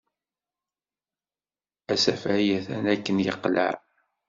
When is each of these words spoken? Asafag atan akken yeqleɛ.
Asafag 1.93 2.47
atan 2.57 2.85
akken 2.93 3.17
yeqleɛ. 3.25 3.69